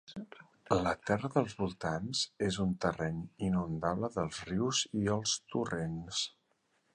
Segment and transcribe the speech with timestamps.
[0.85, 3.19] La terra dels voltants és un terreny
[3.49, 6.25] inundable dels rius i els torrents.